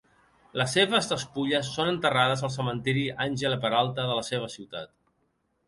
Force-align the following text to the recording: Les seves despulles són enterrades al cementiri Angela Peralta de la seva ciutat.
Les 0.59 0.71
seves 0.77 1.09
despulles 1.11 1.69
són 1.75 1.91
enterrades 1.91 2.43
al 2.49 2.53
cementiri 2.57 3.05
Angela 3.29 3.63
Peralta 3.67 4.09
de 4.13 4.19
la 4.21 4.27
seva 4.33 4.53
ciutat. 4.59 4.95